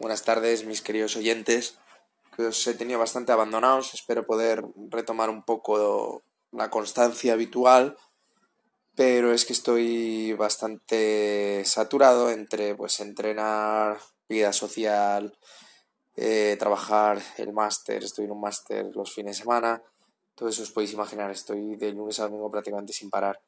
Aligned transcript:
Buenas 0.00 0.24
tardes, 0.24 0.64
mis 0.64 0.80
queridos 0.80 1.14
oyentes, 1.16 1.76
que 2.34 2.46
os 2.46 2.66
he 2.66 2.72
tenido 2.72 2.98
bastante 2.98 3.32
abandonados. 3.32 3.92
Espero 3.92 4.24
poder 4.24 4.64
retomar 4.88 5.28
un 5.28 5.42
poco 5.42 6.22
la 6.52 6.70
constancia 6.70 7.34
habitual, 7.34 7.98
pero 8.96 9.30
es 9.30 9.44
que 9.44 9.52
estoy 9.52 10.32
bastante 10.32 11.62
saturado 11.66 12.30
entre 12.30 12.74
pues 12.74 12.98
entrenar, 13.00 13.98
vida 14.26 14.54
social, 14.54 15.36
eh, 16.16 16.56
trabajar 16.58 17.20
el 17.36 17.52
máster, 17.52 18.02
estoy 18.02 18.24
en 18.24 18.30
un 18.30 18.40
máster 18.40 18.86
los 18.96 19.12
fines 19.12 19.36
de 19.36 19.42
semana. 19.42 19.82
Todo 20.34 20.48
eso 20.48 20.62
os 20.62 20.70
podéis 20.70 20.94
imaginar, 20.94 21.30
estoy 21.30 21.76
de 21.76 21.92
lunes 21.92 22.18
a 22.20 22.22
domingo 22.22 22.50
prácticamente 22.50 22.94
sin 22.94 23.10
parar, 23.10 23.38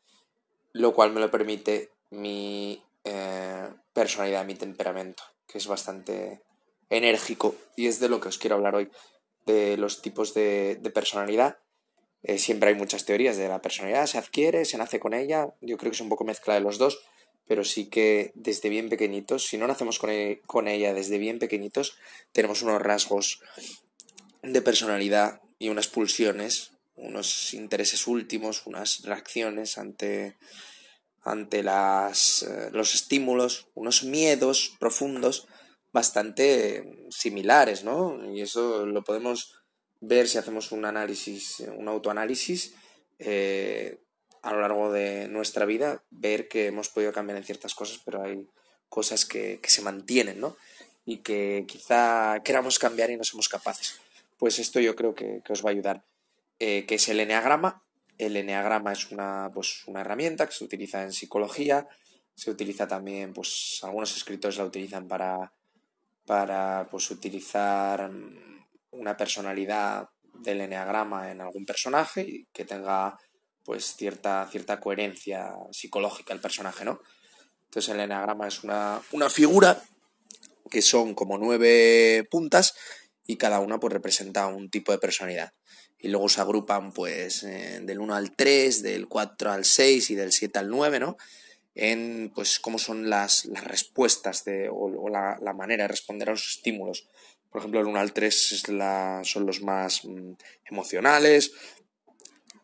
lo 0.75 0.93
cual 0.93 1.15
me 1.15 1.21
lo 1.21 1.31
permite 1.31 1.93
mi 2.11 2.85
eh, 3.05 3.69
personalidad, 3.93 4.45
mi 4.45 4.55
temperamento 4.55 5.23
que 5.53 5.59
es 5.59 5.67
bastante 5.67 6.41
enérgico 6.89 7.55
y 7.77 7.87
es 7.87 8.01
de 8.01 8.09
lo 8.09 8.21
que 8.21 8.29
os 8.29 8.39
quiero 8.39 8.57
hablar 8.57 8.75
hoy, 8.75 8.91
de 9.47 9.77
los 9.77 10.03
tipos 10.03 10.35
de, 10.35 10.81
personalidad. 10.95 11.59
Eh, 12.23 12.39
siempre 12.39 12.71
hay 12.71 12.75
muchas 12.75 13.05
teorías 13.05 13.37
de 13.37 13.49
la 13.49 13.61
personalidad, 13.61 14.07
se 14.07 14.19
adquiere, 14.19 14.65
se 14.65 14.79
nace 14.79 14.99
con 14.99 15.13
ella, 15.13 15.55
yo 15.61 15.77
creo 15.77 15.91
que 15.91 15.97
es 15.97 16.01
un 16.01 16.09
poco 16.09 16.25
mezcla 16.25 16.55
de 16.55 16.61
los 16.61 16.79
dos, 16.79 17.01
pero 17.47 17.65
sí 17.65 17.87
que 17.87 18.33
desde 18.35 18.69
bien 18.69 18.89
pequeñitos, 18.89 19.47
si 19.47 19.59
no 19.59 19.67
nacemos 19.67 19.99
con, 19.99 20.11
e, 20.11 20.41
con 20.47 20.69
ella 20.69 20.95
desde 20.95 21.19
bien 21.19 21.39
pequeñitos, 21.39 21.99
tenemos 22.31 22.63
unos 22.63 22.81
rasgos 22.81 23.41
de 24.43 24.63
personalidad 24.63 25.41
y 25.59 25.69
unas 25.69 25.89
pulsiones, 25.89 26.73
unos 26.95 27.53
intereses 27.55 28.07
últimos, 28.07 28.67
unas 28.67 29.03
reacciones 29.03 29.77
ante 29.79 30.37
ante 31.23 31.63
las, 31.63 32.43
eh, 32.43 32.71
los 32.73 32.95
estímulos, 32.95 33.69
unos 33.75 34.03
miedos 34.03 34.77
profundos 34.79 35.47
bastante 35.93 37.07
similares, 37.11 37.85
¿no? 37.85 38.33
Y 38.33 38.41
eso 38.41 38.87
lo 38.87 39.05
podemos 39.05 39.55
ver 40.01 40.29
si 40.29 40.39
hacemos 40.39 40.73
un 40.73 40.85
análisis, 40.85 41.61
un 41.77 41.89
autoanálisis 41.89 42.75
eh, 43.19 43.99
a 44.43 44.53
lo 44.53 44.61
largo 44.61 44.91
de 44.91 45.29
nuestra 45.29 45.65
vida, 45.65 46.03
ver 46.11 46.49
que 46.49 46.67
hemos 46.67 46.89
podido 46.89 47.13
cambiar 47.13 47.39
en 47.39 47.45
ciertas 47.45 47.75
cosas, 47.75 48.01
pero 48.05 48.23
hay 48.23 48.49
cosas 48.89 49.25
que, 49.25 49.61
se 49.63 49.83
mantienen, 49.83 50.41
¿no? 50.41 50.57
Y 51.05 51.19
que 51.19 51.65
quizá 51.69 52.41
queramos 52.45 52.79
cambiar 52.79 53.11
y 53.11 53.17
no 53.17 53.25
somos 53.25 53.49
capaces. 53.49 54.01
Pues 54.39 54.59
esto 54.59 54.81
yo 54.81 54.97
creo 54.97 55.15
que, 55.15 55.41
os 55.49 55.65
va 55.65 55.71
a 55.71 55.73
ayudar. 55.73 56.05
Eh, 56.59 56.85
que 56.87 56.97
es 56.97 57.09
el 57.09 57.21
eneagrama, 57.21 57.83
el 58.19 58.37
eneagrama 58.37 58.93
es 58.93 59.11
una, 59.11 59.51
pues, 59.53 59.87
una 59.87 60.01
herramienta 60.01 60.47
que 60.47 60.53
se 60.53 60.65
utiliza 60.65 61.03
en 61.03 61.13
psicología, 61.13 61.89
se 62.35 62.51
utiliza 62.51 62.87
también, 62.87 63.33
pues 63.33 63.81
algunos 63.83 64.17
escritores 64.17 64.59
la 64.59 64.65
utilizan 64.65 65.09
para, 65.09 65.53
para 66.27 66.87
pues, 66.91 67.11
utilizar 67.11 68.11
una 68.91 69.17
personalidad 69.17 70.09
del 70.35 70.63
eneagrama 70.63 71.31
en 71.31 71.41
algún 71.41 71.65
personaje 71.65 72.23
y 72.23 72.47
que 72.53 72.65
tenga 72.65 73.19
pues 73.65 73.95
cierta, 73.95 74.47
cierta 74.51 74.81
coherencia 74.81 75.55
psicológica 75.71 76.35
el 76.35 76.41
personaje, 76.41 76.85
¿no? 76.85 77.01
Entonces 77.67 77.95
el 77.95 78.01
eneagrama 78.01 78.49
es 78.49 78.65
una, 78.65 79.01
una 79.13 79.31
figura 79.31 79.81
que 80.69 80.83
son 80.83 81.15
como 81.15 81.39
nueve 81.39 82.27
puntas 82.31 82.75
y 83.27 83.37
cada 83.37 83.61
una 83.61 83.79
pues 83.79 83.93
representa 83.93 84.47
un 84.47 84.69
tipo 84.69 84.91
de 84.91 84.99
personalidad 84.99 85.53
y 86.03 86.09
luego 86.09 86.29
se 86.29 86.41
agrupan 86.41 86.93
pues 86.93 87.45
eh, 87.45 87.81
del 87.83 88.01
1 88.01 88.15
al 88.15 88.33
3, 88.33 88.83
del 88.83 89.07
4 89.07 89.53
al 89.53 89.65
6 89.65 90.11
y 90.11 90.15
del 90.17 90.33
7 90.33 90.59
al 90.59 90.69
9, 90.69 90.99
¿no? 90.99 91.17
En 91.77 92.33
pues 92.35 92.59
cómo 92.59 92.79
son 92.79 93.09
las, 93.09 93.45
las 93.47 93.63
respuestas 93.63 94.45
de, 94.45 94.69
o, 94.69 95.09
la, 95.09 95.39
la, 95.41 95.53
manera 95.53 95.85
de 95.85 95.89
responder 95.89 96.29
a 96.29 96.33
los 96.33 96.57
estímulos. 96.57 97.09
Por 97.51 97.61
ejemplo, 97.61 97.81
el 97.81 97.87
1 97.87 98.01
al 98.01 98.13
3 98.13 98.53
es 98.53 98.69
la, 98.69 99.23
son 99.25 99.47
los 99.47 99.63
más 99.63 100.05
mm, 100.05 100.33
emocionales, 100.65 101.53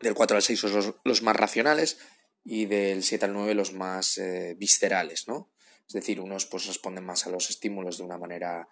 del 0.01 0.13
4 0.13 0.35
al 0.35 0.43
6 0.43 0.59
son 0.59 0.73
los, 0.73 0.93
los, 1.05 1.21
más 1.23 1.35
racionales 1.35 1.97
y 2.43 2.65
del 2.65 3.03
7 3.03 3.23
al 3.23 3.33
9 3.33 3.53
los 3.53 3.71
más 3.71 4.17
eh, 4.17 4.55
viscerales, 4.59 5.29
¿no? 5.29 5.49
Es 5.87 5.93
decir, 5.93 6.19
unos 6.19 6.45
pues 6.45 6.65
responden 6.65 7.05
más 7.05 7.25
a 7.25 7.29
los 7.29 7.49
estímulos 7.49 7.97
de 7.97 8.03
una 8.03 8.17
manera 8.17 8.67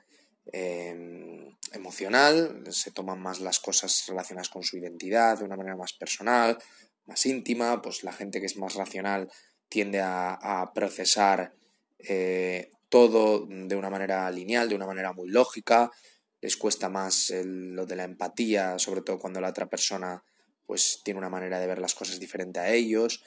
Em, 0.54 1.56
emocional, 1.74 2.64
se 2.70 2.92
toman 2.92 3.20
más 3.20 3.40
las 3.40 3.60
cosas 3.60 4.06
relacionadas 4.08 4.50
con 4.50 4.64
su 4.64 4.78
identidad 4.78 5.38
de 5.38 5.46
una 5.46 5.58
manera 5.58 5.76
más 5.76 5.94
personal, 5.94 6.58
más 7.06 7.26
íntima, 7.26 7.82
pues 7.82 8.04
la 8.04 8.14
gente 8.14 8.40
que 8.40 8.46
es 8.46 8.58
más 8.58 8.76
racional 8.76 9.30
tiende 9.70 10.00
a, 10.02 10.72
procesar 10.74 11.54
eh, 12.00 12.70
todo 12.90 13.46
de 13.48 13.76
una 13.76 13.90
manera 13.90 14.30
lineal, 14.32 14.70
de 14.70 14.76
una 14.76 14.86
manera 14.86 15.12
muy 15.12 15.30
lógica, 15.30 15.92
les 16.42 16.56
cuesta 16.56 16.88
más 16.88 17.34
lo 17.44 17.86
de 17.86 17.96
la 17.96 18.04
empatía, 18.04 18.80
sobre 18.80 19.02
todo 19.02 19.20
cuando 19.20 19.42
la 19.42 19.50
otra 19.50 19.68
persona 19.68 20.24
pues 20.66 21.02
tiene 21.04 21.18
una 21.18 21.30
manera 21.30 21.60
de 21.60 21.68
ver 21.68 21.80
las 21.80 21.96
cosas 21.96 22.20
diferente 22.20 22.60
a 22.60 22.72
ellos. 22.72 23.24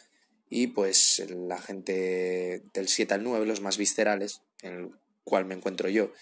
Y 0.48 0.68
pues 0.68 1.24
la 1.28 1.58
gente 1.58 2.62
del 2.72 2.88
7 2.88 3.14
al 3.14 3.22
9, 3.24 3.46
los 3.46 3.60
más 3.60 3.78
viscerales, 3.78 4.42
en 4.62 4.74
el 4.74 4.90
cual 5.24 5.46
me 5.46 5.54
encuentro 5.54 5.88
yo, 5.88 6.12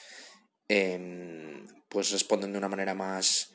Em, 0.69 1.67
pues 1.89 2.11
responden 2.11 2.53
de 2.53 2.59
una 2.59 2.69
manera 2.69 2.95
más, 2.95 3.51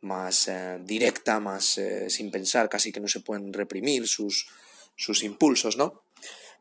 más 0.00 0.48
eh, 0.48 0.80
directa, 0.82 1.38
más 1.38 1.78
eh, 1.78 2.10
sin 2.10 2.30
pensar, 2.32 2.68
casi 2.68 2.90
que 2.90 2.98
no 2.98 3.06
se 3.06 3.20
pueden 3.20 3.52
reprimir 3.52 4.08
sus, 4.08 4.48
sus 4.96 5.22
impulsos, 5.22 5.76
¿no? 5.76 6.02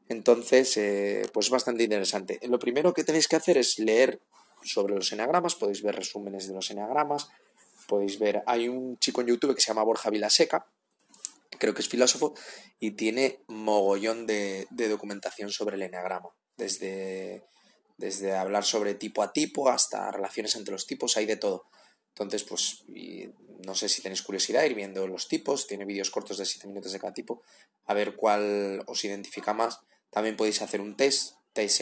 Entonces, 0.07 0.77
eh, 0.77 1.27
pues 1.33 1.49
bastante 1.49 1.83
interesante. 1.83 2.39
Lo 2.43 2.59
primero 2.59 2.93
que 2.93 3.03
tenéis 3.03 3.27
que 3.27 3.35
hacer 3.35 3.57
es 3.57 3.79
leer 3.79 4.21
sobre 4.63 4.93
los 4.93 5.11
enagramas, 5.11 5.55
podéis 5.55 5.81
ver 5.81 5.95
resúmenes 5.95 6.47
de 6.47 6.53
los 6.53 6.69
enagramas, 6.69 7.29
podéis 7.87 8.19
ver, 8.19 8.43
hay 8.45 8.67
un 8.67 8.99
chico 8.99 9.21
en 9.21 9.27
YouTube 9.27 9.55
que 9.55 9.61
se 9.61 9.67
llama 9.67 9.83
Borja 9.83 10.11
Vilaseca, 10.11 10.67
creo 11.57 11.73
que 11.73 11.81
es 11.81 11.89
filósofo, 11.89 12.35
y 12.79 12.91
tiene 12.91 13.39
mogollón 13.47 14.27
de, 14.27 14.67
de 14.69 14.89
documentación 14.89 15.51
sobre 15.51 15.77
el 15.77 15.83
enagrama, 15.83 16.29
desde 16.57 17.43
desde 17.97 18.35
hablar 18.35 18.63
sobre 18.63 18.95
tipo 18.95 19.23
a 19.23 19.31
tipo 19.31 19.69
hasta 19.69 20.11
relaciones 20.11 20.55
entre 20.55 20.73
los 20.73 20.87
tipos, 20.87 21.17
hay 21.17 21.25
de 21.25 21.37
todo. 21.37 21.65
Entonces, 22.09 22.43
pues 22.43 22.83
no 23.65 23.75
sé 23.75 23.89
si 23.89 24.01
tenéis 24.01 24.21
curiosidad, 24.21 24.63
ir 24.63 24.73
viendo 24.73 25.07
los 25.07 25.27
tipos, 25.27 25.67
tiene 25.67 25.85
vídeos 25.85 26.11
cortos 26.11 26.37
de 26.37 26.45
7 26.45 26.67
minutos 26.67 26.91
de 26.91 26.99
cada 26.99 27.13
tipo, 27.13 27.41
a 27.85 27.93
ver 27.93 28.15
cuál 28.15 28.83
os 28.87 29.03
identifica 29.03 29.53
más. 29.53 29.79
También 30.09 30.37
podéis 30.37 30.61
hacer 30.61 30.79
un 30.81 30.95
test, 30.95 31.35
test 31.53 31.81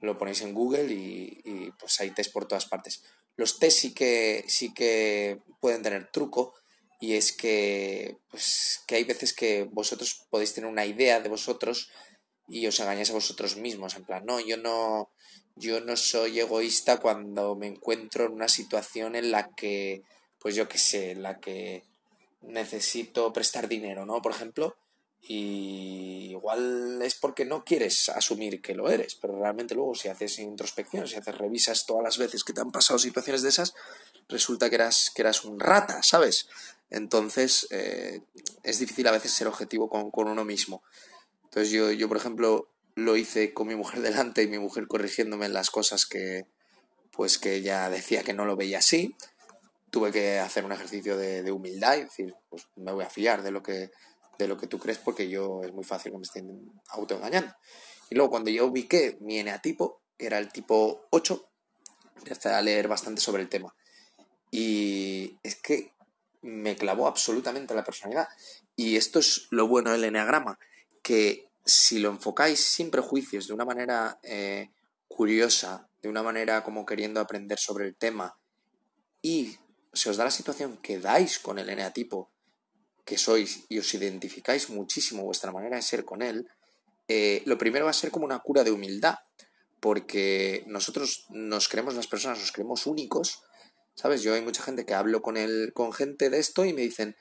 lo 0.00 0.18
ponéis 0.18 0.42
en 0.42 0.54
Google 0.54 0.92
y, 0.92 1.72
pues 1.78 2.00
hay 2.00 2.10
test 2.10 2.32
por 2.32 2.46
todas 2.46 2.66
partes. 2.66 3.02
Los 3.36 3.58
test 3.58 3.78
sí 3.78 3.94
que, 3.94 4.44
sí 4.48 4.74
que 4.74 5.40
pueden 5.60 5.82
tener 5.82 6.10
truco 6.10 6.54
y 7.00 7.14
es 7.14 7.32
que, 7.32 8.18
pues, 8.30 8.80
que 8.86 8.96
hay 8.96 9.04
veces 9.04 9.32
que 9.32 9.64
vosotros 9.64 10.26
podéis 10.30 10.54
tener 10.54 10.68
una 10.68 10.86
idea 10.86 11.20
de 11.20 11.28
vosotros 11.28 11.90
y 12.48 12.66
os 12.66 12.80
engañáis 12.80 13.10
a 13.10 13.14
vosotros 13.14 13.56
mismos, 13.56 13.96
en 13.96 14.04
plan, 14.04 14.24
no, 14.24 14.40
yo 14.40 14.56
no, 14.56 15.10
yo 15.56 15.80
no 15.80 15.96
soy 15.96 16.40
egoísta 16.40 16.98
cuando 16.98 17.54
me 17.54 17.66
encuentro 17.66 18.26
en 18.26 18.32
una 18.32 18.48
situación 18.48 19.16
en 19.16 19.30
la 19.30 19.50
que, 19.50 20.02
pues 20.38 20.54
yo 20.54 20.68
qué 20.68 20.78
sé, 20.78 21.12
en 21.12 21.22
la 21.22 21.38
que 21.38 21.84
necesito 22.42 23.32
prestar 23.32 23.68
dinero, 23.68 24.06
¿no? 24.06 24.22
Por 24.22 24.32
ejemplo, 24.32 24.76
y 25.20 26.30
igual 26.30 27.02
es 27.02 27.16
porque 27.16 27.44
no 27.44 27.64
quieres 27.64 28.08
asumir 28.08 28.62
que 28.62 28.74
lo 28.74 28.88
eres, 28.88 29.16
pero 29.16 29.38
realmente 29.38 29.74
luego 29.74 29.94
si 29.94 30.08
haces 30.08 30.38
introspección, 30.38 31.08
si 31.08 31.16
haces 31.16 31.36
revisas 31.36 31.86
todas 31.86 32.04
las 32.04 32.18
veces 32.18 32.44
que 32.44 32.52
te 32.52 32.60
han 32.60 32.70
pasado 32.70 32.98
situaciones 32.98 33.42
de 33.42 33.48
esas, 33.48 33.74
resulta 34.28 34.70
que 34.70 34.76
eras, 34.76 35.10
que 35.14 35.22
eras 35.22 35.44
un 35.44 35.58
rata, 35.58 36.02
¿sabes? 36.02 36.48
Entonces 36.90 37.66
eh, 37.70 38.22
es 38.62 38.78
difícil 38.78 39.06
a 39.08 39.12
veces 39.12 39.32
ser 39.32 39.48
objetivo 39.48 39.88
con, 39.88 40.10
con 40.10 40.28
uno 40.28 40.44
mismo. 40.44 40.82
Entonces 41.48 41.70
yo, 41.70 41.90
yo, 41.90 42.08
por 42.08 42.18
ejemplo, 42.18 42.68
lo 42.94 43.16
hice 43.16 43.54
con 43.54 43.68
mi 43.68 43.76
mujer 43.76 44.00
delante 44.02 44.42
y 44.42 44.48
mi 44.48 44.58
mujer 44.58 44.86
corrigiéndome 44.86 45.46
en 45.46 45.54
las 45.54 45.70
cosas 45.70 46.06
que, 46.06 46.46
pues 47.12 47.38
que 47.38 47.54
ella 47.54 47.88
decía 47.90 48.22
que 48.22 48.34
no 48.34 48.44
lo 48.44 48.56
veía 48.56 48.78
así. 48.78 49.16
Tuve 49.90 50.12
que 50.12 50.38
hacer 50.38 50.64
un 50.64 50.72
ejercicio 50.72 51.16
de, 51.16 51.50
humildad 51.50 51.96
y 51.96 52.02
decir, 52.02 52.34
pues 52.50 52.66
me 52.76 52.92
voy 52.92 53.04
a 53.04 53.10
fiar 53.10 53.42
de 53.42 53.50
lo 53.50 53.62
que 53.62 53.90
de 54.38 54.46
lo 54.46 54.56
que 54.56 54.68
tú 54.68 54.78
crees 54.78 54.98
porque 54.98 55.28
yo 55.28 55.62
es 55.64 55.72
muy 55.72 55.82
fácil 55.82 56.12
que 56.12 56.18
me 56.18 56.22
estén 56.22 56.70
autoengañando. 56.90 57.52
Y 58.08 58.14
luego 58.14 58.30
cuando 58.30 58.50
yo 58.50 58.66
ubiqué 58.66 59.18
mi 59.20 59.38
eneatipo, 59.38 60.00
que 60.16 60.26
era 60.26 60.38
el 60.38 60.52
tipo 60.52 61.08
8, 61.10 61.50
empecé 62.18 62.50
a 62.50 62.62
leer 62.62 62.86
bastante 62.86 63.20
sobre 63.20 63.42
el 63.42 63.48
tema. 63.48 63.74
Y 64.52 65.38
es 65.42 65.56
que 65.56 65.92
me 66.42 66.76
clavó 66.76 67.08
absolutamente 67.08 67.74
la 67.74 67.82
personalidad. 67.82 68.28
Y 68.76 68.96
esto 68.96 69.18
es 69.18 69.48
lo 69.50 69.66
bueno 69.66 69.90
del 69.90 70.04
eneagrama, 70.04 70.58
que 71.02 71.47
si 71.68 71.98
lo 71.98 72.08
enfocáis 72.08 72.64
sin 72.64 72.90
prejuicios, 72.90 73.46
de 73.46 73.52
una 73.52 73.66
manera 73.66 74.18
eh, 74.22 74.70
curiosa, 75.06 75.90
de 76.00 76.08
una 76.08 76.22
manera 76.22 76.64
como 76.64 76.86
queriendo 76.86 77.20
aprender 77.20 77.58
sobre 77.58 77.86
el 77.86 77.94
tema, 77.94 78.38
y 79.20 79.58
se 79.92 80.08
os 80.08 80.16
da 80.16 80.24
la 80.24 80.30
situación 80.30 80.78
que 80.78 80.98
dais 80.98 81.38
con 81.38 81.58
el 81.58 81.68
eneatipo 81.68 82.30
que 83.04 83.18
sois 83.18 83.64
y 83.68 83.78
os 83.78 83.92
identificáis 83.92 84.70
muchísimo 84.70 85.24
vuestra 85.24 85.52
manera 85.52 85.76
de 85.76 85.82
ser 85.82 86.06
con 86.06 86.22
él, 86.22 86.48
eh, 87.06 87.42
lo 87.44 87.58
primero 87.58 87.84
va 87.84 87.90
a 87.90 87.94
ser 87.94 88.10
como 88.10 88.24
una 88.24 88.38
cura 88.38 88.64
de 88.64 88.72
humildad, 88.72 89.16
porque 89.80 90.64
nosotros 90.66 91.26
nos 91.28 91.68
creemos 91.68 91.94
las 91.94 92.06
personas, 92.06 92.38
nos 92.38 92.52
creemos 92.52 92.86
únicos, 92.86 93.42
¿sabes? 93.94 94.22
Yo 94.22 94.32
hay 94.32 94.40
mucha 94.40 94.62
gente 94.62 94.86
que 94.86 94.94
hablo 94.94 95.20
con, 95.20 95.36
el, 95.36 95.72
con 95.74 95.92
gente 95.92 96.30
de 96.30 96.38
esto 96.38 96.64
y 96.64 96.72
me 96.72 96.80
dicen, 96.80 97.14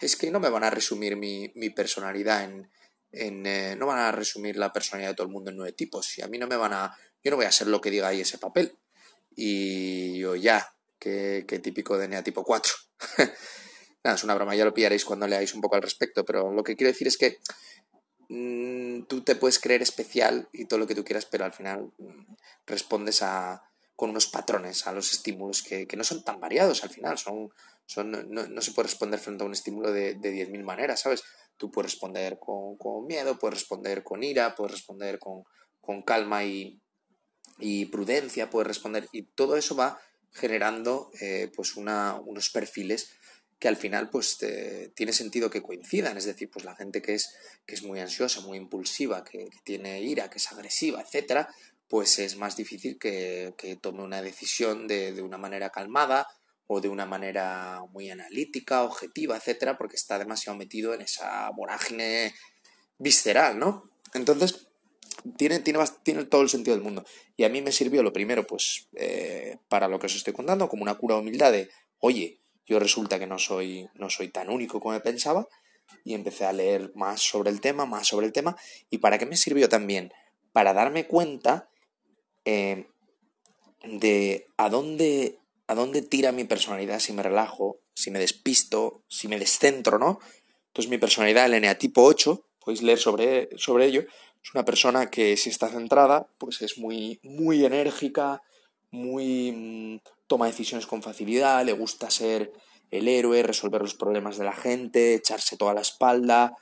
es 0.00 0.16
que 0.16 0.30
no 0.30 0.40
me 0.40 0.48
van 0.48 0.64
a 0.64 0.70
resumir 0.70 1.16
mi, 1.16 1.52
mi 1.54 1.68
personalidad 1.68 2.44
en... 2.44 2.70
eh, 3.12 3.74
no 3.76 3.86
van 3.86 3.98
a 3.98 4.12
resumir 4.12 4.56
la 4.56 4.72
personalidad 4.72 5.10
de 5.10 5.16
todo 5.16 5.26
el 5.26 5.32
mundo 5.32 5.50
en 5.50 5.56
nueve 5.56 5.72
tipos 5.72 6.18
y 6.18 6.22
a 6.22 6.28
mí 6.28 6.38
no 6.38 6.46
me 6.46 6.56
van 6.56 6.72
a... 6.72 6.96
Yo 7.22 7.30
no 7.30 7.36
voy 7.36 7.46
a 7.46 7.50
hacer 7.50 7.66
lo 7.66 7.80
que 7.80 7.90
diga 7.90 8.08
ahí 8.08 8.20
ese 8.20 8.38
papel. 8.38 8.76
Y 9.34 10.18
yo 10.18 10.36
ya, 10.36 10.74
que, 10.98 11.60
típico 11.62 11.98
de 11.98 12.08
NEA 12.08 12.22
tipo 12.22 12.44
4. 12.44 12.72
Nada, 14.04 14.16
es 14.16 14.24
una 14.24 14.34
broma, 14.34 14.54
ya 14.54 14.64
lo 14.64 14.74
pillaréis 14.74 15.04
cuando 15.04 15.26
leáis 15.26 15.54
un 15.54 15.60
poco 15.60 15.76
al 15.76 15.82
respecto, 15.82 16.24
pero 16.24 16.52
lo 16.52 16.62
que 16.62 16.76
quiero 16.76 16.90
decir 16.90 17.06
es 17.06 17.18
que 17.18 17.38
mm, 18.28 19.02
tú 19.02 19.22
te 19.22 19.36
puedes 19.36 19.58
creer 19.58 19.82
especial 19.82 20.48
y 20.52 20.66
todo 20.66 20.78
lo 20.78 20.86
que 20.86 20.94
tú 20.94 21.04
quieras, 21.04 21.26
pero 21.26 21.44
al 21.44 21.52
final 21.52 21.90
mm, 21.98 22.34
respondes 22.66 23.22
a, 23.22 23.62
con 23.96 24.10
unos 24.10 24.26
patrones 24.26 24.86
a 24.86 24.92
los 24.92 25.12
estímulos 25.12 25.62
que, 25.62 25.86
no 25.94 26.04
son 26.04 26.24
tan 26.24 26.40
variados 26.40 26.82
al 26.82 26.90
final, 26.90 27.18
son, 27.18 27.50
son 27.84 28.10
no, 28.30 28.62
se 28.62 28.72
puede 28.72 28.88
responder 28.88 29.20
frente 29.20 29.44
a 29.44 29.46
un 29.46 29.52
estímulo 29.52 29.92
de, 29.92 30.14
de 30.14 30.48
10.000 30.48 30.62
maneras, 30.62 31.00
¿sabes? 31.00 31.22
Tú 31.60 31.70
puedes 31.70 31.92
responder 31.92 32.38
con, 32.40 33.06
miedo, 33.06 33.38
puedes 33.38 33.58
responder 33.58 34.02
con 34.02 34.22
ira, 34.22 34.54
puedes 34.54 34.72
responder 34.72 35.18
con, 35.18 35.44
con 35.78 36.00
calma 36.00 36.42
y, 36.42 36.80
y 37.58 37.84
prudencia, 37.84 38.48
puedes 38.48 38.66
responder, 38.66 39.06
y 39.12 39.24
todo 39.24 39.58
eso 39.58 39.76
va 39.76 40.00
generando 40.32 41.10
eh, 41.20 41.52
pues 41.54 41.76
una, 41.76 42.18
unos 42.24 42.48
perfiles 42.48 43.10
que 43.58 43.68
al 43.68 43.76
final 43.76 44.08
pues 44.08 44.38
tiene 44.94 45.12
sentido 45.12 45.50
que 45.50 45.60
coincidan, 45.60 46.16
es 46.16 46.24
decir, 46.24 46.48
pues 46.50 46.64
la 46.64 46.74
gente 46.74 47.02
que 47.02 47.12
es, 47.12 47.36
que 47.66 47.74
es 47.74 47.82
muy 47.82 48.00
ansiosa, 48.00 48.40
muy 48.40 48.56
impulsiva, 48.56 49.22
que, 49.22 49.50
tiene 49.64 50.00
ira, 50.00 50.30
que 50.30 50.38
es 50.38 50.50
agresiva, 50.50 51.02
etcétera, 51.02 51.46
pues 51.86 52.18
es 52.20 52.36
más 52.36 52.56
difícil 52.56 52.98
que, 52.98 53.52
tome 53.82 54.02
una 54.02 54.22
decisión 54.22 54.88
de, 54.88 55.12
de, 55.12 55.20
una 55.20 55.36
manera 55.36 55.68
calmada 55.68 56.26
o 56.72 56.80
de 56.80 56.88
una 56.88 57.04
manera 57.04 57.82
muy 57.92 58.10
analítica, 58.10 58.84
objetiva, 58.84 59.36
etcétera, 59.36 59.76
porque 59.76 59.96
está 59.96 60.20
demasiado 60.20 60.56
metido 60.56 60.94
en 60.94 61.00
esa 61.00 61.50
vorágine 61.50 62.32
visceral, 62.96 63.58
¿no? 63.58 63.90
Entonces, 64.14 64.68
tiene, 65.36 65.58
tiene, 65.58 65.80
tiene, 66.04 66.24
todo 66.26 66.42
el 66.42 66.48
sentido 66.48 66.76
del 66.76 66.84
mundo. 66.84 67.04
Y 67.36 67.42
a 67.42 67.48
mí 67.48 67.60
me 67.60 67.72
sirvió 67.72 68.04
lo 68.04 68.12
primero, 68.12 68.46
pues, 68.46 68.86
eh, 68.94 69.58
para 69.68 69.88
lo 69.88 69.98
que 69.98 70.06
os 70.06 70.14
estoy 70.14 70.32
contando, 70.32 70.68
como 70.68 70.84
una 70.84 70.94
cura 70.94 71.16
de 71.16 71.22
humildad 71.22 71.50
de, 71.50 71.70
oye, 71.98 72.38
yo 72.66 72.78
resulta 72.78 73.18
que 73.18 73.26
no 73.26 73.40
soy, 73.40 73.88
no 73.94 74.08
soy 74.08 74.28
tan 74.28 74.48
único 74.48 74.78
como 74.78 75.00
pensaba, 75.00 75.48
y 76.04 76.14
empecé 76.14 76.44
a 76.44 76.52
leer 76.52 76.92
más 76.94 77.20
sobre 77.20 77.50
el 77.50 77.60
tema, 77.60 77.84
más 77.84 78.06
sobre 78.06 78.26
el 78.26 78.32
tema. 78.32 78.56
¿Y 78.90 78.98
para 78.98 79.18
qué 79.18 79.26
me 79.26 79.36
sirvió 79.36 79.68
también? 79.68 80.12
Para 80.52 80.72
darme 80.72 81.08
cuenta 81.08 81.68
eh, 82.44 82.86
de 83.82 84.46
a 84.56 84.68
dónde, 84.68 85.39
a 85.70 85.74
dónde 85.76 86.02
tira 86.02 86.32
mi 86.32 86.42
personalidad 86.42 86.98
si 86.98 87.12
me 87.12 87.22
relajo, 87.22 87.78
si 87.94 88.10
me 88.10 88.18
despisto, 88.18 89.04
si 89.06 89.28
me 89.28 89.38
descentro, 89.38 90.00
¿no? 90.00 90.18
Entonces 90.66 90.90
mi 90.90 90.98
personalidad, 90.98 91.46
el 91.46 91.54
eneatipo 91.54 92.02
8, 92.02 92.44
podéis 92.58 92.82
leer 92.82 92.98
sobre, 92.98 93.50
sobre 93.56 93.86
ello, 93.86 94.00
es 94.00 94.52
una 94.52 94.64
persona 94.64 95.10
que 95.10 95.36
si 95.36 95.48
está 95.48 95.68
centrada, 95.68 96.26
pues 96.38 96.60
es 96.62 96.76
muy, 96.76 97.20
muy 97.22 97.64
enérgica, 97.64 98.42
muy 98.90 99.52
mm, 99.52 100.00
toma 100.26 100.46
decisiones 100.46 100.88
con 100.88 101.04
facilidad, 101.04 101.64
le 101.64 101.72
gusta 101.72 102.10
ser 102.10 102.52
el 102.90 103.06
héroe, 103.06 103.44
resolver 103.44 103.80
los 103.80 103.94
problemas 103.94 104.38
de 104.38 104.46
la 104.46 104.56
gente, 104.56 105.14
echarse 105.14 105.56
toda 105.56 105.72
la 105.72 105.82
espalda, 105.82 106.56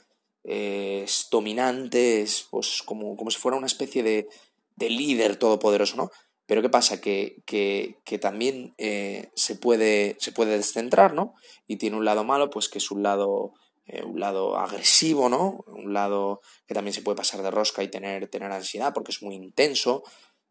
eh, 0.44 1.04
es 1.06 1.28
dominante, 1.30 2.20
es 2.20 2.46
pues 2.50 2.82
como, 2.84 3.16
como 3.16 3.30
si 3.30 3.38
fuera 3.38 3.56
una 3.56 3.68
especie 3.68 4.02
de, 4.02 4.28
de 4.76 4.90
líder 4.90 5.36
todopoderoso, 5.36 5.96
¿no? 5.96 6.10
Pero 6.48 6.62
¿qué 6.62 6.70
pasa? 6.70 6.98
Que, 6.98 7.42
que, 7.44 8.18
también 8.18 8.72
eh, 8.78 9.28
se, 9.34 9.54
puede, 9.54 10.16
se 10.18 10.32
puede 10.32 10.56
descentrar, 10.56 11.12
¿no? 11.12 11.34
Y 11.66 11.76
tiene 11.76 11.98
un 11.98 12.06
lado 12.06 12.24
malo, 12.24 12.48
pues 12.48 12.70
que 12.70 12.78
es 12.78 12.90
un 12.90 13.02
lado 13.02 13.52
eh, 13.86 14.02
un 14.02 14.18
lado 14.18 14.56
agresivo, 14.56 15.28
¿no? 15.28 15.62
Un 15.66 15.92
lado 15.92 16.40
que 16.66 16.72
también 16.72 16.94
se 16.94 17.02
puede 17.02 17.16
pasar 17.18 17.42
de 17.42 17.50
rosca 17.50 17.82
y 17.82 17.88
tener, 17.88 18.28
tener 18.28 18.50
ansiedad 18.50 18.94
porque 18.94 19.12
es 19.12 19.22
muy 19.22 19.34
intenso, 19.34 20.04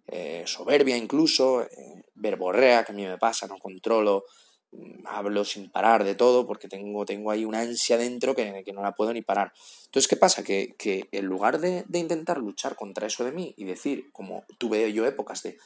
eh, 0.05 0.43
soberbia 0.45 0.95
incluso, 0.95 1.65
verborrea, 2.13 2.83
que 2.83 2.91
a 2.91 2.95
mí 2.95 3.03
me 3.03 3.17
pasa, 3.17 3.47
no 3.47 3.57
controlo, 3.57 4.25
mm, 4.73 5.07
hablo 5.07 5.45
sin 5.45 5.71
parar 5.71 6.03
de 6.03 6.13
todo 6.13 6.45
porque 6.45 6.67
tengo, 6.67 7.05
tengo 7.05 7.31
ahí 7.31 7.43
una 7.43 7.61
ansia 7.61 7.97
dentro 7.97 8.35
que, 8.35 8.63
que 8.63 8.71
no 8.71 8.83
la 8.83 8.93
puedo 8.93 9.13
ni 9.13 9.23
parar. 9.23 9.51
Entonces, 9.85 10.07
¿qué 10.07 10.15
pasa? 10.15 10.43
Que, 10.43 10.75
que 10.77 11.07
en 11.11 11.25
lugar 11.25 11.59
de, 11.59 11.85
de, 11.87 11.97
intentar 11.97 12.37
luchar 12.37 12.75
contra 12.75 13.07
eso 13.07 13.25
de 13.25 13.31
mí 13.31 13.55
y 13.57 13.65
decir, 13.65 14.11
como 14.11 14.45
tuve 14.59 14.93
yo 14.93 15.07
épocas 15.07 15.41
de, 15.41 15.57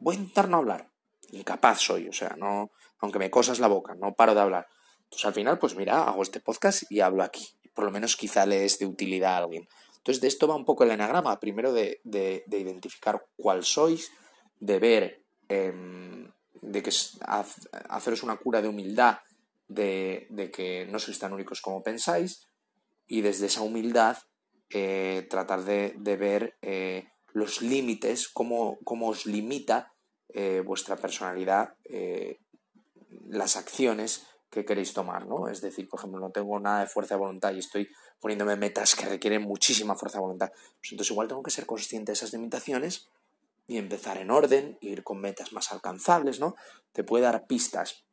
voy 0.00 0.16
a 0.16 0.18
intentar 0.18 0.48
no 0.48 0.58
hablar, 0.58 0.90
incapaz 1.32 1.80
soy, 1.80 2.08
o 2.08 2.12
sea, 2.12 2.34
no, 2.38 2.70
aunque 2.98 3.18
me 3.18 3.30
cosas 3.30 3.58
la 3.58 3.68
boca, 3.68 3.94
no 3.94 4.14
paro 4.14 4.34
de 4.34 4.40
hablar 4.40 4.66
entonces 5.08 5.24
al 5.24 5.34
final, 5.34 5.58
pues 5.58 5.74
mira, 5.74 6.04
hago 6.04 6.22
este 6.22 6.40
podcast 6.40 6.82
y 6.90 7.00
hablo 7.00 7.22
aquí. 7.22 7.48
Por 7.74 7.86
lo 7.86 7.90
menos 7.90 8.14
quizá 8.14 8.44
le 8.44 8.66
es 8.66 8.78
de 8.78 8.84
utilidad 8.84 9.34
a 9.34 9.38
alguien. 9.38 9.66
Entonces 9.96 10.20
de 10.20 10.28
esto 10.28 10.46
va 10.46 10.54
un 10.54 10.66
poco 10.66 10.84
el 10.84 10.90
enagrama. 10.90 11.40
Primero 11.40 11.72
de, 11.72 12.00
de, 12.04 12.44
identificar 12.50 13.24
cuál 13.36 13.64
sois, 13.64 14.12
de 14.60 14.78
ver, 14.78 15.22
em, 15.48 16.30
de 16.60 16.82
que 16.82 16.90
haceros 17.88 18.22
una 18.22 18.36
cura 18.36 18.60
de 18.60 18.68
humildad, 18.68 19.20
de, 19.66 20.26
de, 20.28 20.50
que 20.50 20.86
no 20.86 20.98
sois 20.98 21.18
tan 21.18 21.32
únicos 21.32 21.62
como 21.62 21.82
pensáis, 21.82 22.46
y 23.06 23.22
desde 23.22 23.46
esa 23.46 23.62
humildad 23.62 24.18
eh, 24.68 25.26
tratar 25.30 25.64
de, 25.64 25.94
de 25.96 26.16
ver 26.16 26.58
eh, 26.60 27.08
los 27.32 27.62
límites, 27.62 28.28
cómo, 28.28 28.78
cómo, 28.84 29.08
os 29.08 29.26
limita 29.26 29.92
eh, 30.28 30.62
vuestra 30.64 30.96
personalidad, 30.96 31.74
las 33.28 33.56
acciones 33.56 34.26
que 34.50 34.64
queréis 34.64 34.94
tomar, 34.94 35.26
¿no? 35.26 35.48
Es 35.48 35.60
decir, 35.60 35.88
por 35.88 36.00
ejemplo, 36.00 36.20
no 36.20 36.30
tengo 36.30 36.58
nada 36.58 36.80
de 36.80 36.86
fuerza 36.86 37.14
de 37.14 37.20
voluntad 37.20 37.52
y 37.52 37.58
estoy 37.58 37.88
poniéndome 38.20 38.56
metas 38.56 38.94
que 38.94 39.06
requieren 39.06 39.42
muchísima 39.42 39.94
fuerza 39.94 40.18
de 40.18 40.22
voluntad. 40.22 40.50
Pues 40.50 40.92
entonces 40.92 41.10
igual 41.10 41.28
tengo 41.28 41.42
que 41.42 41.50
ser 41.50 41.66
consciente 41.66 42.12
de 42.12 42.14
esas 42.14 42.32
limitaciones 42.32 43.08
y 43.66 43.76
empezar 43.76 44.16
en 44.16 44.30
orden, 44.30 44.78
ir 44.80 45.04
con 45.04 45.20
metas 45.20 45.52
más 45.52 45.70
alcanzables, 45.72 46.40
¿no? 46.40 46.56
Te 46.92 47.04
puede 47.04 47.24
dar 47.24 47.46
pistas. 47.46 48.04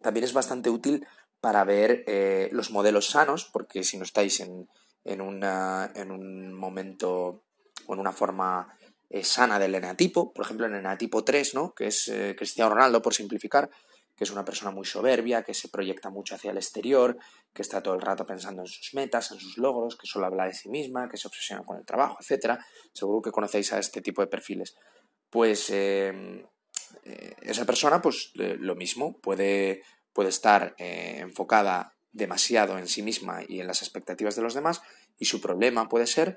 También 0.00 0.24
es 0.24 0.32
bastante 0.32 0.70
útil 0.70 1.06
para 1.40 1.64
ver 1.64 2.04
eh, 2.06 2.48
los 2.52 2.70
modelos 2.70 3.08
sanos, 3.08 3.44
porque 3.44 3.82
si 3.82 3.98
no 3.98 4.04
estáis 4.04 4.38
en, 4.40 4.68
en, 5.04 5.20
una, 5.20 5.90
en 5.94 6.12
un 6.12 6.54
momento 6.54 7.42
en 7.92 8.00
una 8.00 8.12
forma 8.12 8.76
eh, 9.10 9.22
sana 9.22 9.58
del 9.58 9.74
eneatipo, 9.74 10.32
por 10.32 10.44
ejemplo, 10.44 10.66
el 10.66 10.74
eneatipo 10.74 11.22
3, 11.22 11.54
¿no? 11.54 11.74
Que 11.74 11.86
es 11.88 12.08
eh, 12.08 12.34
Cristiano 12.36 12.74
Ronaldo, 12.74 13.02
por 13.02 13.14
simplificar, 13.14 13.70
que 14.16 14.24
es 14.24 14.30
una 14.30 14.44
persona 14.44 14.70
muy 14.70 14.84
soberbia, 14.84 15.42
que 15.42 15.54
se 15.54 15.68
proyecta 15.68 16.10
mucho 16.10 16.34
hacia 16.34 16.50
el 16.52 16.56
exterior, 16.56 17.16
que 17.52 17.62
está 17.62 17.82
todo 17.82 17.94
el 17.94 18.00
rato 18.00 18.24
pensando 18.24 18.62
en 18.62 18.68
sus 18.68 18.94
metas, 18.94 19.30
en 19.32 19.38
sus 19.38 19.58
logros, 19.58 19.96
que 19.96 20.06
solo 20.06 20.26
habla 20.26 20.46
de 20.46 20.54
sí 20.54 20.68
misma, 20.68 21.08
que 21.08 21.16
se 21.16 21.28
obsesiona 21.28 21.62
con 21.64 21.76
el 21.76 21.84
trabajo, 21.84 22.18
etc. 22.20 22.58
Seguro 22.92 23.22
que 23.22 23.30
conocéis 23.30 23.72
a 23.72 23.78
este 23.78 24.00
tipo 24.00 24.22
de 24.22 24.28
perfiles. 24.28 24.76
Pues 25.30 25.68
em, 25.70 26.44
eh, 27.04 27.36
esa 27.42 27.64
persona, 27.64 28.00
pues 28.00 28.32
lo 28.34 28.74
mismo, 28.76 29.18
puede, 29.20 29.82
puede 30.12 30.28
estar 30.28 30.74
eh, 30.78 31.18
enfocada 31.20 31.94
demasiado 32.12 32.78
en 32.78 32.86
sí 32.86 33.02
misma 33.02 33.42
y 33.46 33.60
en 33.60 33.66
las 33.66 33.82
expectativas 33.82 34.36
de 34.36 34.42
los 34.42 34.54
demás, 34.54 34.80
y 35.18 35.26
su 35.26 35.40
problema 35.40 35.88
puede 35.88 36.06
ser 36.06 36.36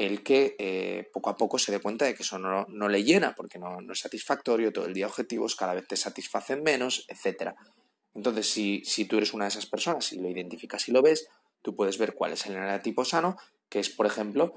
el 0.00 0.22
que 0.22 0.56
eh, 0.58 1.10
poco 1.12 1.28
a 1.28 1.36
poco 1.36 1.58
se 1.58 1.72
dé 1.72 1.78
cuenta 1.78 2.06
de 2.06 2.14
que 2.14 2.22
eso 2.22 2.38
no, 2.38 2.88
le 2.88 3.04
llena, 3.04 3.34
porque 3.34 3.58
no, 3.58 3.82
no, 3.82 3.92
es 3.92 3.98
satisfactorio, 3.98 4.72
todo 4.72 4.86
el 4.86 4.94
día 4.94 5.06
objetivos 5.06 5.56
cada 5.56 5.74
vez 5.74 5.86
te 5.86 5.96
satisfacen 5.96 6.62
menos, 6.62 7.04
etc. 7.08 7.52
Entonces, 8.14 8.50
si, 8.50 8.82
si, 8.86 9.04
tú 9.04 9.18
eres 9.18 9.34
una 9.34 9.44
de 9.44 9.50
esas 9.50 9.66
personas 9.66 10.10
y 10.14 10.18
lo 10.18 10.30
identificas 10.30 10.88
y 10.88 10.92
lo 10.92 11.02
ves, 11.02 11.28
tú 11.60 11.76
puedes 11.76 11.98
ver 11.98 12.14
cuál 12.14 12.32
es 12.32 12.46
el 12.46 12.80
tipo 12.80 13.04
sano, 13.04 13.36
que 13.68 13.78
es, 13.78 13.90
por 13.90 14.06
ejemplo, 14.06 14.54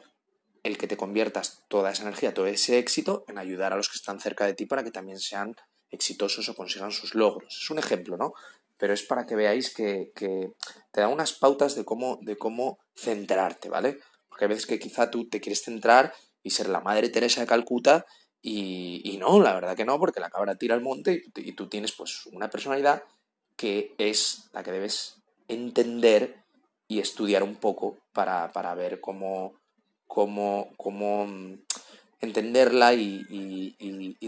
el 0.63 0.77
que 0.77 0.87
te 0.87 0.95
conviertas 0.95 1.65
toda 1.67 1.91
esa 1.91 2.03
energía, 2.03 2.33
todo 2.33 2.47
ese 2.47 2.79
éxito 2.79 3.25
en 3.27 3.37
ayudar 3.37 3.73
a 3.73 3.75
los 3.75 3.89
que 3.89 3.97
están 3.97 4.21
cerca 4.21 4.45
de 4.45 4.53
ti 4.53 4.65
para 4.65 4.85
que 4.85 4.91
también 4.91 5.19
sean 5.19 5.57
exitosos 5.91 6.47
o 6.47 6.55
consigan 6.55 6.93
sus 6.93 7.15
logros. 7.15 7.59
Es 7.61 7.69
un 7.69 7.79
ejemplo, 7.79 8.15
¿no? 8.15 8.33
Pero 8.77 8.93
es 8.93 9.03
para 9.03 9.25
que 9.25 9.35
veáis 9.35 9.73
que, 9.73 10.13
que 10.15 10.53
te 10.93 11.01
da 11.01 11.09
unas 11.09 11.33
pautas 11.33 11.75
de 11.75 11.83
cómo, 11.83 12.17
de 12.21 12.37
cómo 12.37 12.79
centrarte, 12.95 13.67
¿vale? 13.67 13.99
Porque 14.33 14.45
hay 14.45 14.49
veces 14.49 14.65
que 14.65 14.79
quizá 14.79 15.11
tú 15.11 15.29
te 15.29 15.39
quieres 15.39 15.61
centrar 15.61 16.11
y 16.41 16.49
ser 16.49 16.67
la 16.67 16.81
madre 16.81 17.09
Teresa 17.09 17.41
de 17.41 17.45
Calcuta 17.45 18.03
y, 18.41 19.15
no, 19.19 19.39
la 19.39 19.53
verdad 19.53 19.75
que 19.75 19.85
no, 19.85 19.99
porque 19.99 20.19
la 20.19 20.31
cabra 20.31 20.55
tira 20.55 20.73
al 20.73 20.81
monte 20.81 21.21
y, 21.35 21.51
tú 21.51 21.69
tienes 21.69 21.91
pues 21.91 22.25
una 22.31 22.49
personalidad 22.49 23.03
que 23.55 23.93
es 23.99 24.49
la 24.51 24.63
que 24.63 24.71
debes 24.71 25.17
entender 25.47 26.43
y 26.87 26.97
estudiar 26.97 27.43
un 27.43 27.57
poco 27.57 27.99
para, 28.11 28.49
ver 28.73 28.99
cómo, 28.99 29.53
cómo, 30.07 30.71
cómo 30.77 31.27
mm, 31.27 31.59
entenderla 32.21 32.95
y, 32.95 33.77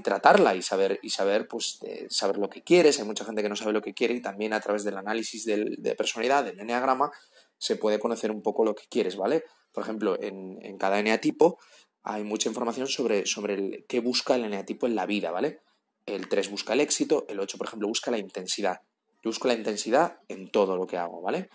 tratarla 0.03 0.53
y 0.53 0.61
saber, 0.61 0.99
y 1.01 1.09
saber, 1.09 1.47
pues, 1.47 1.79
saber 2.11 2.37
lo 2.37 2.51
que 2.51 2.61
quieres. 2.61 2.99
Hay 2.99 3.05
mucha 3.05 3.25
gente 3.25 3.41
que 3.41 3.49
no 3.49 3.55
sabe 3.55 3.73
lo 3.73 3.81
que 3.81 3.95
quiere 3.95 4.13
y 4.13 4.21
también 4.21 4.53
a 4.53 4.61
través 4.61 4.83
del 4.83 4.97
análisis 4.97 5.45
de 5.45 5.95
personalidad, 5.97 6.45
del 6.45 6.59
enneagrama, 6.59 7.11
se 7.57 7.75
puede 7.75 7.97
conocer 7.97 8.29
un 8.29 8.43
poco 8.43 8.63
lo 8.63 8.75
que 8.75 8.85
quieres, 8.87 9.15
¿vale? 9.15 9.43
Por 9.75 9.83
ejemplo, 9.83 10.17
en, 10.21 10.77
cada 10.77 10.99
eneatipo 10.99 11.59
hay 12.01 12.23
mucha 12.23 12.47
información 12.47 12.87
sobre, 12.87 13.25
sobre 13.25 13.53
el, 13.55 13.85
qué 13.89 13.99
busca 13.99 14.35
el 14.35 14.45
eneatipo 14.45 14.87
en 14.87 14.95
la 14.95 15.05
vida, 15.05 15.31
¿vale? 15.31 15.59
El 16.05 16.29
3 16.29 16.49
busca 16.49 16.73
el 16.73 16.79
éxito, 16.79 17.25
el 17.27 17.41
8, 17.41 17.57
por 17.57 17.67
ejemplo, 17.67 17.89
busca 17.89 18.09
la 18.09 18.17
intensidad. 18.17 18.81
Yo 19.21 19.29
busco 19.29 19.49
la 19.49 19.53
intensidad 19.53 20.19
en 20.29 20.49
todo 20.49 20.77
lo 20.77 20.87
que 20.87 20.97
hago, 20.97 21.21
¿vale? 21.21 21.49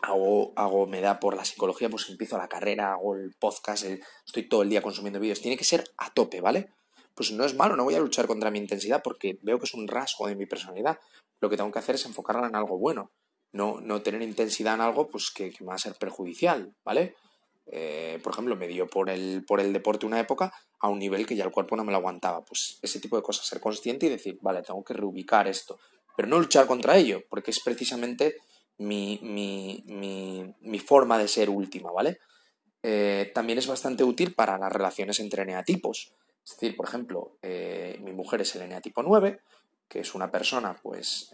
Hago, 0.00 0.54
hago, 0.56 0.86
me 0.86 1.02
da 1.02 1.20
por 1.20 1.36
la 1.36 1.44
psicología, 1.44 1.90
pues 1.90 2.08
empiezo 2.08 2.38
la 2.38 2.48
carrera, 2.48 2.92
hago 2.92 3.16
el 3.16 3.34
podcast, 3.38 3.84
estoy 3.84 4.48
todo 4.48 4.62
el 4.62 4.70
día 4.70 4.80
consumiendo 4.80 5.20
vídeos. 5.20 5.42
Tiene 5.42 5.58
que 5.58 5.64
ser 5.64 5.84
a 5.98 6.10
tope, 6.10 6.40
¿vale? 6.40 6.70
Pues 7.14 7.32
no 7.32 7.44
es 7.44 7.54
malo, 7.54 7.76
no 7.76 7.84
voy 7.84 7.96
a 7.96 8.00
luchar 8.00 8.26
contra 8.26 8.50
mi 8.50 8.58
intensidad 8.58 9.02
porque 9.02 9.38
veo 9.42 9.58
que 9.58 9.66
es 9.66 9.74
un 9.74 9.88
rasgo 9.88 10.26
de 10.26 10.36
mi 10.36 10.46
personalidad. 10.46 10.98
Lo 11.40 11.50
que 11.50 11.58
tengo 11.58 11.70
que 11.70 11.78
hacer 11.80 11.96
es 11.96 12.06
enfocarla 12.06 12.46
en 12.46 12.56
algo 12.56 12.78
bueno. 12.78 13.10
No, 13.54 13.80
no 13.80 14.02
tener 14.02 14.20
intensidad 14.20 14.74
en 14.74 14.82
algo 14.82 15.08
pues 15.08 15.30
que, 15.30 15.50
que 15.50 15.64
me 15.64 15.68
va 15.68 15.76
a 15.76 15.78
ser 15.78 15.94
perjudicial, 15.94 16.74
¿vale? 16.84 17.14
Eh, 17.66 18.20
por 18.22 18.32
ejemplo, 18.32 18.56
me 18.56 18.68
dio 18.68 18.86
por 18.86 19.08
el, 19.08 19.44
por 19.46 19.60
el 19.60 19.72
deporte 19.72 20.06
una 20.06 20.20
época 20.20 20.52
a 20.80 20.88
un 20.88 20.98
nivel 20.98 21.26
que 21.26 21.36
ya 21.36 21.44
el 21.44 21.50
cuerpo 21.50 21.76
no 21.76 21.84
me 21.84 21.92
lo 21.92 21.98
aguantaba. 21.98 22.44
Pues 22.44 22.78
ese 22.82 23.00
tipo 23.00 23.16
de 23.16 23.22
cosas, 23.22 23.46
ser 23.46 23.60
consciente 23.60 24.06
y 24.06 24.10
decir, 24.10 24.38
vale, 24.42 24.62
tengo 24.62 24.84
que 24.84 24.94
reubicar 24.94 25.48
esto. 25.48 25.78
Pero 26.16 26.28
no 26.28 26.38
luchar 26.38 26.66
contra 26.66 26.96
ello, 26.96 27.22
porque 27.28 27.50
es 27.50 27.60
precisamente 27.60 28.36
mi, 28.78 29.18
mi, 29.22 29.82
mi, 29.86 30.54
mi 30.60 30.78
forma 30.78 31.18
de 31.18 31.28
ser 31.28 31.48
última, 31.48 31.90
¿vale? 31.90 32.18
Eh, 32.82 33.30
también 33.34 33.58
es 33.58 33.66
bastante 33.66 34.04
útil 34.04 34.34
para 34.34 34.58
las 34.58 34.70
relaciones 34.70 35.18
entre 35.20 35.42
eneatipos. 35.42 36.12
Es 36.44 36.52
decir, 36.52 36.76
por 36.76 36.86
ejemplo, 36.86 37.38
eh, 37.40 37.98
mi 38.02 38.12
mujer 38.12 38.42
es 38.42 38.54
el 38.56 38.62
eneatipo 38.62 39.02
9, 39.02 39.40
que 39.88 40.00
es 40.00 40.14
una 40.14 40.30
persona, 40.30 40.78
pues, 40.82 41.30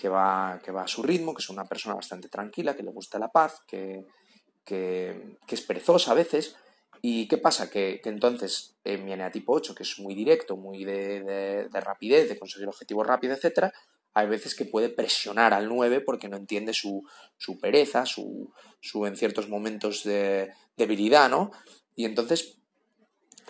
que, 0.00 0.08
va, 0.08 0.58
que 0.64 0.72
va 0.72 0.82
a 0.82 0.88
su 0.88 1.02
ritmo, 1.02 1.34
que 1.34 1.42
es 1.42 1.50
una 1.50 1.66
persona 1.66 1.94
bastante 1.94 2.30
tranquila, 2.30 2.74
que 2.74 2.82
le 2.82 2.90
gusta 2.90 3.18
la 3.18 3.28
paz, 3.28 3.62
que, 3.68 4.06
que, 4.64 5.36
es 5.46 5.60
perezosa 5.60 6.12
a 6.12 6.14
veces. 6.14 6.56
¿Y 7.02 7.28
qué 7.28 7.36
pasa? 7.36 7.68
Que, 7.68 8.00
entonces 8.04 8.78
en 8.82 9.04
mi 9.04 9.12
tipo 9.30 9.52
8, 9.52 9.74
que 9.74 9.82
es 9.82 9.98
muy 9.98 10.14
directo, 10.14 10.56
muy 10.56 10.84
de, 10.84 11.68
rapidez, 11.70 12.30
de 12.30 12.38
conseguir 12.38 12.68
objetivos 12.68 13.06
rápidos, 13.06 13.44
etc., 13.44 13.72
hay 14.12 14.26
veces 14.26 14.54
que 14.54 14.64
puede 14.64 14.88
presionar 14.88 15.52
al 15.52 15.68
9 15.68 16.00
porque 16.00 16.28
no 16.28 16.38
entiende 16.38 16.72
su, 16.72 17.04
pereza, 17.60 18.06
su, 18.06 18.50
su, 18.80 19.06
en 19.06 19.16
ciertos 19.16 19.48
momentos 19.48 20.02
de 20.02 20.50
debilidad, 20.76 21.28
¿no? 21.28 21.52
Y 21.94 22.06
entonces 22.06 22.59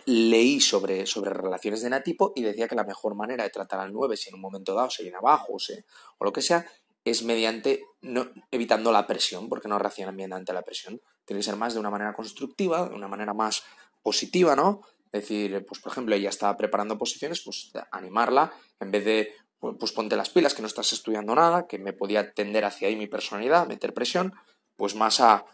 leí 0.07 0.61
sobre, 0.61 1.07
sobre 1.07 1.31
relaciones 1.31 1.81
de 1.81 1.89
enatipo 1.89 2.33
y 2.35 2.43
decía 2.43 2.69
que 2.69 2.75
la 2.75 2.85
mejor 2.85 3.15
manera 3.15 3.45
de 3.45 3.51
tratar 3.51 3.81
al 3.81 3.93
9, 3.93 4.17
si 4.17 4.29
en 4.29 4.37
un 4.37 4.41
momento 4.41 4.75
dado 4.75 4.91
se 4.91 5.03
viene 5.03 5.19
abajo 5.19 5.55
o, 5.55 6.25
lo 6.25 6.33
que 6.33 6.43
sea, 6.43 6.67
es 7.05 7.23
mediante 7.23 7.85
no, 8.03 8.31
evitando 8.51 8.93
la 8.93 9.07
presión, 9.07 9.49
porque 9.49 9.69
no 9.69 9.79
reaccionan 9.79 10.17
bien 10.17 10.33
ante 10.33 10.53
la 10.53 10.63
presión. 10.63 11.01
Tiene 11.25 11.41
que 11.41 11.45
ser 11.45 11.57
más 11.57 11.75
de 11.75 11.81
una 11.81 11.91
manera 11.91 12.13
constructiva, 12.13 12.89
de 12.89 12.95
una 12.95 13.09
manera 13.09 13.35
más 13.35 13.63
positiva, 14.03 14.57
¿no? 14.57 14.83
Es 15.13 15.23
decir, 15.23 15.65
pues 15.67 15.81
por 15.81 15.93
ejemplo, 15.93 16.15
ella 16.15 16.29
estaba 16.29 16.57
preparando 16.57 16.99
posiciones, 16.99 17.41
pues 17.41 17.73
animarla, 17.91 18.53
en 18.79 18.91
vez 18.91 19.05
de, 19.05 19.35
pues 19.59 19.93
ponte 19.93 20.17
las 20.17 20.31
pilas, 20.31 20.55
que 20.55 20.63
no 20.63 20.69
estás 20.69 20.93
estudiando 20.93 21.35
nada, 21.35 21.67
que 21.67 21.79
me 21.79 21.93
podía 21.93 22.33
tender 22.33 22.65
hacia 22.65 22.89
ahí 22.89 22.97
mi 22.97 23.07
personalidad, 23.07 23.67
meter 23.67 23.93
presión, 23.93 24.35
pues 24.77 24.95
más 24.95 25.21
a 25.21 25.45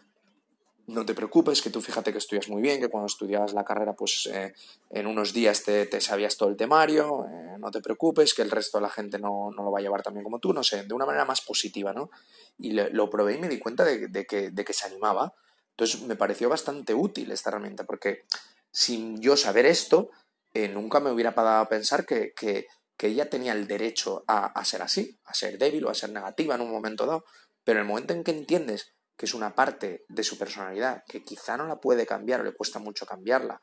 no 0.87 1.05
te 1.05 1.13
preocupes, 1.13 1.61
que 1.61 1.69
tú 1.69 1.81
fíjate 1.81 2.13
que 2.13 2.17
estudias 2.17 2.47
muy 2.47 2.61
bien, 2.61 2.79
que 2.79 2.87
cuando 2.87 3.07
estudiabas 3.07 3.53
la 3.53 3.65
carrera, 3.65 3.93
pues 3.93 4.29
eh, 4.31 4.53
en 4.89 5.05
unos 5.05 5.33
días 5.33 5.63
te, 5.63 5.99
sabías 5.99 6.37
todo 6.37 6.47
el 6.47 6.55
temario, 6.55 7.25
eh, 7.25 7.57
no 7.59 7.71
te 7.71 7.81
preocupes, 7.81 8.33
que 8.33 8.41
el 8.41 8.49
resto 8.49 8.77
de 8.77 8.83
la 8.83 8.89
gente 8.89 9.19
no, 9.19 9.51
lo 9.51 9.69
va 9.69 9.79
a 9.79 9.81
llevar 9.81 10.01
también 10.01 10.23
como 10.23 10.39
tú, 10.39 10.53
no 10.53 10.63
sé, 10.63 10.83
de 10.83 10.93
una 10.93 11.05
manera 11.05 11.25
más 11.25 11.41
positiva, 11.41 11.91
¿no? 11.91 12.09
Y 12.57 12.71
lo 12.71 13.09
probé 13.09 13.35
y 13.35 13.37
me 13.37 13.49
di 13.49 13.59
cuenta 13.59 13.83
de, 13.83 14.25
que, 14.25 14.49
de, 14.49 14.65
que, 14.65 14.73
se 14.73 14.87
animaba. 14.87 15.33
Entonces 15.71 16.01
me 16.03 16.15
pareció 16.15 16.47
bastante 16.47 16.93
útil 16.93 17.31
esta 17.31 17.49
herramienta, 17.49 17.83
porque 17.83 18.23
sin 18.71 19.19
yo 19.21 19.35
saber 19.35 19.65
esto, 19.65 20.09
eh, 20.53 20.69
nunca 20.69 21.01
me 21.01 21.11
hubiera 21.11 21.35
parado 21.35 21.63
a 21.63 21.69
pensar 21.69 22.05
que, 22.05 22.33
que, 22.33 22.65
ella 22.99 23.29
tenía 23.29 23.51
el 23.51 23.67
derecho 23.67 24.23
a, 24.25 24.45
a 24.47 24.65
ser 24.65 24.81
así, 24.81 25.19
a 25.25 25.33
ser 25.33 25.57
débil 25.59 25.85
o 25.85 25.89
a 25.89 25.93
ser 25.93 26.11
negativa 26.11 26.55
en 26.55 26.61
un 26.61 26.71
momento 26.71 27.05
dado. 27.05 27.25
Pero 27.63 27.79
el 27.79 27.85
momento 27.85 28.13
en 28.13 28.23
que 28.23 28.31
entiendes 28.31 28.96
que 29.17 29.25
es 29.25 29.33
una 29.33 29.55
parte 29.55 30.05
de 30.07 30.23
su 30.23 30.37
personalidad 30.37 31.03
que 31.07 31.23
quizá 31.23 31.57
no 31.57 31.65
la 31.65 31.81
puede 31.81 32.05
cambiar 32.05 32.41
o 32.41 32.43
le 32.43 32.53
cuesta 32.53 32.77
mucho 32.77 33.05
cambiarla, 33.05 33.61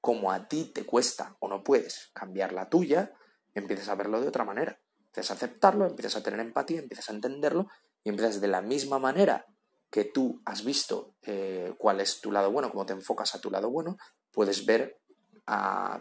como 0.00 0.32
a 0.32 0.48
ti 0.48 0.72
te 0.74 0.86
cuesta 0.86 1.36
o 1.40 1.48
no 1.48 1.62
puedes 1.62 2.10
cambiar 2.14 2.52
la 2.52 2.70
tuya, 2.70 3.12
empiezas 3.54 3.88
a 3.88 3.94
verlo 3.94 4.20
de 4.20 4.28
otra 4.28 4.44
manera. 4.44 4.80
Empiezas 5.06 5.30
a 5.32 5.34
aceptarlo, 5.34 5.86
empiezas 5.86 6.16
a 6.16 6.22
tener 6.22 6.40
empatía, 6.40 6.80
empiezas 6.80 7.10
a 7.10 7.12
entenderlo 7.12 7.68
y 8.02 8.08
empiezas 8.08 8.40
de 8.40 8.48
la 8.48 8.62
misma 8.62 8.98
manera 8.98 9.46
que 9.90 10.04
tú 10.04 10.40
has 10.44 10.64
visto 10.64 11.14
eh, 11.22 11.74
cuál 11.78 12.00
es 12.00 12.20
tu 12.20 12.32
lado 12.32 12.50
bueno, 12.50 12.70
cómo 12.70 12.86
te 12.86 12.92
enfocas 12.92 13.34
a 13.34 13.40
tu 13.40 13.50
lado 13.50 13.70
bueno, 13.70 13.96
puedes 14.32 14.64
ver 14.64 14.98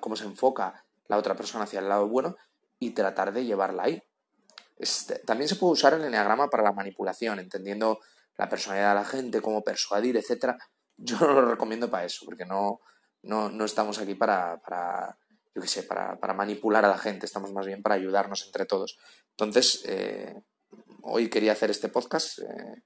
cómo 0.02 0.16
se 0.16 0.26
enfoca 0.26 0.86
la 1.08 1.18
otra 1.18 1.36
persona 1.36 1.64
hacia 1.64 1.80
el 1.80 1.88
lado 1.88 2.08
bueno 2.08 2.36
y 2.80 2.92
tratar 2.92 3.34
de 3.34 3.46
llevarla 3.46 3.84
ahí. 3.84 4.04
Este, 4.78 5.20
también 5.20 5.48
se 5.48 5.56
puede 5.56 5.74
usar 5.74 5.94
el 5.94 6.04
enneagrama 6.04 6.50
para 6.50 6.64
la 6.64 6.74
manipulación, 6.74 7.40
entendiendo 7.40 8.00
la 8.38 8.48
personalidad 8.48 8.90
de 8.90 9.00
la 9.02 9.06
gente, 9.06 9.42
cómo 9.42 9.64
persuadir, 9.64 10.16
etcétera, 10.18 10.58
yo 10.98 11.20
no 11.20 11.34
lo 11.34 11.50
recomiendo 11.50 11.90
para 11.90 12.06
eso, 12.06 12.26
porque 12.26 12.46
no, 12.46 12.80
no, 13.24 13.66
estamos 13.66 14.00
aquí 14.00 14.16
para, 14.16 14.60
para 14.62 15.18
yo 15.54 15.62
qué 15.62 15.68
sé, 15.68 15.84
para, 15.84 16.34
manipular 16.34 16.86
a 16.86 16.90
la 16.90 16.98
gente, 16.98 17.26
estamos 17.26 17.52
más 17.52 17.66
bien 17.66 17.82
para 17.82 17.96
ayudarnos 17.96 18.46
entre 18.46 18.66
todos. 18.66 18.98
Entonces, 19.32 19.84
eh, 19.86 20.36
hoy 21.02 21.30
quería 21.30 21.52
hacer 21.52 21.72
este 21.72 21.90
podcast 21.90 22.40
eh, 22.40 22.84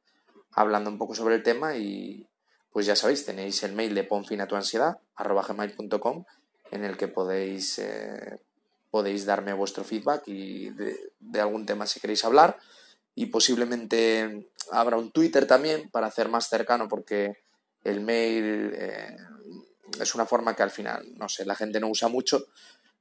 hablando 0.51 0.89
un 0.89 0.97
poco 0.97 1.15
sobre 1.15 1.35
el 1.35 1.43
tema 1.43 1.75
y 1.75 2.27
pues 2.71 2.85
ya 2.85 2.95
sabéis, 2.95 3.25
tenéis 3.25 3.63
el 3.63 3.73
mail 3.73 3.93
de 3.93 4.05
ponfina 4.05 4.47
tu 4.47 4.55
ansiedad, 4.55 4.99
gmail.com, 5.17 6.23
en 6.71 6.85
el 6.85 6.95
que 6.95 7.09
podéis, 7.09 7.79
eh, 7.79 8.39
podéis 8.89 9.25
darme 9.25 9.51
vuestro 9.51 9.83
feedback 9.83 10.23
y 10.27 10.69
de 10.69 11.41
algún 11.41 11.65
tema 11.65 11.85
si 11.85 11.99
queréis 11.99 12.23
hablar 12.23 12.57
y 13.15 13.27
posiblemente 13.27 14.49
habrá 14.71 14.97
un 14.97 15.11
Twitter 15.11 15.45
también 15.45 15.89
para 15.89 16.07
hacer 16.07 16.29
más 16.29 16.47
cercano 16.47 16.87
porque 16.87 17.43
el 17.83 18.01
mail 18.01 18.71
eh, 18.73 19.15
es 19.99 20.15
una 20.15 20.25
forma 20.25 20.55
que 20.55 20.63
al 20.63 20.71
final, 20.71 21.05
no 21.17 21.27
sé, 21.27 21.45
la 21.45 21.55
gente 21.55 21.79
no 21.79 21.89
usa 21.89 22.07
mucho, 22.07 22.45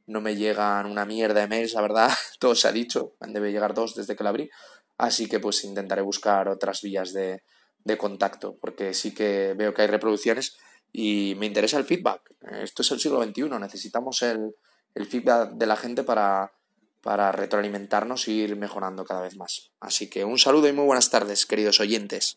no 0.06 0.20
me 0.20 0.36
llegan 0.36 0.86
una 0.86 1.04
mierda 1.04 1.40
de 1.40 1.46
mails, 1.46 1.74
la 1.74 1.82
verdad, 1.82 2.10
todo 2.38 2.54
se 2.54 2.68
ha 2.68 2.72
dicho, 2.72 3.14
debe 3.20 3.52
llegar 3.52 3.74
dos 3.74 3.94
desde 3.94 4.16
que 4.16 4.24
lo 4.24 4.30
abrí, 4.30 4.50
así 4.98 5.28
que 5.28 5.40
pues 5.40 5.64
intentaré 5.64 6.02
buscar 6.02 6.48
otras 6.48 6.82
vías 6.82 7.12
de, 7.12 7.42
de 7.84 7.98
contacto 7.98 8.56
porque 8.60 8.94
sí 8.94 9.14
que 9.14 9.54
veo 9.56 9.72
que 9.72 9.82
hay 9.82 9.88
reproducciones 9.88 10.56
y 10.92 11.34
me 11.38 11.46
interesa 11.46 11.78
el 11.78 11.84
feedback. 11.84 12.34
Esto 12.62 12.82
es 12.82 12.90
el 12.90 13.00
siglo 13.00 13.22
XXI, 13.22 13.48
necesitamos 13.60 14.22
el, 14.22 14.56
el 14.94 15.06
feedback 15.06 15.52
de 15.52 15.66
la 15.66 15.76
gente 15.76 16.02
para 16.02 16.52
para 17.02 17.32
retroalimentarnos 17.32 18.28
e 18.28 18.32
ir 18.32 18.56
mejorando 18.56 19.04
cada 19.04 19.22
vez 19.22 19.36
más. 19.36 19.72
Así 19.80 20.08
que 20.10 20.24
un 20.24 20.38
saludo 20.38 20.68
y 20.68 20.72
muy 20.72 20.84
buenas 20.84 21.10
tardes, 21.10 21.46
queridos 21.46 21.80
oyentes. 21.80 22.36